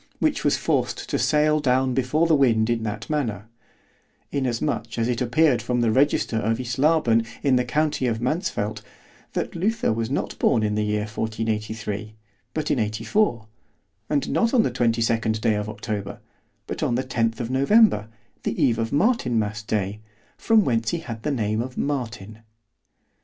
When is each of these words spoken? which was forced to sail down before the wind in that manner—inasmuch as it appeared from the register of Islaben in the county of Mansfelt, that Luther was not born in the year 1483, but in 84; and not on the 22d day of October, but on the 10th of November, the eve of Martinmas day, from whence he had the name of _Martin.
which 0.17 0.43
was 0.43 0.57
forced 0.57 1.07
to 1.07 1.19
sail 1.19 1.59
down 1.59 1.93
before 1.93 2.25
the 2.25 2.33
wind 2.33 2.71
in 2.71 2.81
that 2.81 3.07
manner—inasmuch 3.07 4.97
as 4.97 5.07
it 5.07 5.21
appeared 5.21 5.61
from 5.61 5.81
the 5.81 5.91
register 5.91 6.37
of 6.37 6.59
Islaben 6.59 7.23
in 7.43 7.55
the 7.55 7.63
county 7.63 8.07
of 8.07 8.19
Mansfelt, 8.19 8.81
that 9.33 9.55
Luther 9.55 9.93
was 9.93 10.09
not 10.09 10.39
born 10.39 10.63
in 10.63 10.73
the 10.73 10.83
year 10.83 11.01
1483, 11.01 12.15
but 12.55 12.71
in 12.71 12.79
84; 12.79 13.45
and 14.09 14.27
not 14.31 14.55
on 14.55 14.63
the 14.63 14.71
22d 14.71 15.39
day 15.39 15.53
of 15.53 15.69
October, 15.69 16.19
but 16.65 16.81
on 16.81 16.95
the 16.95 17.03
10th 17.03 17.39
of 17.39 17.51
November, 17.51 18.07
the 18.41 18.59
eve 18.59 18.79
of 18.79 18.89
Martinmas 18.91 19.61
day, 19.61 19.99
from 20.35 20.65
whence 20.65 20.89
he 20.89 20.97
had 21.01 21.21
the 21.21 21.29
name 21.29 21.61
of 21.61 21.75
_Martin. 21.75 22.41